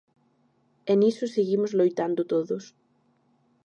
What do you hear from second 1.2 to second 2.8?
seguimos loitando todos.